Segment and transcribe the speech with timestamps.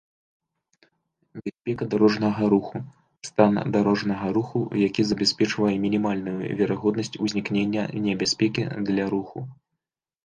[1.49, 2.81] бяспека дарожнага руху—
[3.29, 9.49] стан дарожнага руху, які забяспечвае мінімальную верагоднасць узнікнення небяспекі для руху